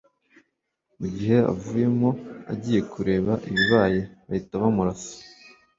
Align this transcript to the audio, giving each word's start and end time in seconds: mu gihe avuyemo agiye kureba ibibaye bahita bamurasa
mu 0.99 1.07
gihe 1.15 1.37
avuyemo 1.51 2.09
agiye 2.51 2.79
kureba 2.91 3.33
ibibaye 3.49 3.99
bahita 4.27 4.61
bamurasa 4.61 5.15